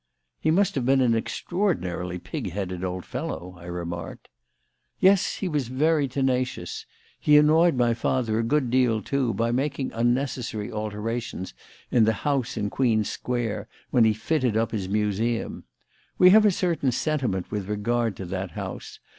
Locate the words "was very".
5.47-6.07